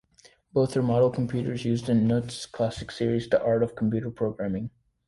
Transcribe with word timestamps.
Both 0.51 0.75
are 0.75 0.81
model 0.81 1.11
computers 1.11 1.63
used 1.63 1.87
in 1.87 2.07
Knuth's 2.07 2.47
classic 2.47 2.89
series, 2.89 3.29
"The 3.29 3.39
Art 3.43 3.61
of 3.61 3.75
Computer 3.75 4.09
Programming". 4.09 4.71